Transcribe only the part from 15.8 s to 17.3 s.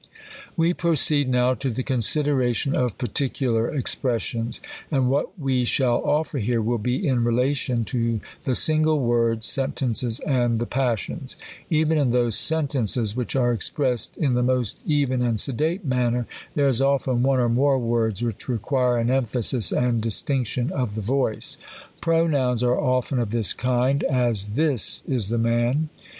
manner, there is often